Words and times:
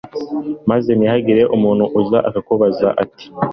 maze 0.69 0.89
nihagira 0.93 1.41
umuntu 1.55 1.85
uza 2.01 2.17
akakubaza 2.29 2.87
ati 3.03 3.25